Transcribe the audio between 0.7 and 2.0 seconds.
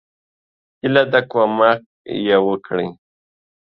هیله ده کومک